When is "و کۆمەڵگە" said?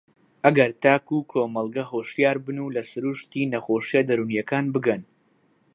1.15-1.83